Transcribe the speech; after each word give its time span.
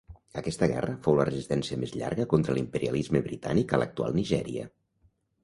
Aquesta 0.39 0.69
guerra 0.69 0.95
fou 1.07 1.17
la 1.19 1.25
resistència 1.29 1.77
més 1.81 1.93
llarga 1.99 2.25
contra 2.33 2.57
l'imperialisme 2.59 3.23
britànic 3.29 3.75
a 3.79 3.83
l'actual 3.83 4.19
Nigèria. 4.23 4.67